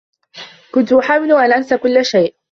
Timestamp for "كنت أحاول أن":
0.71-1.53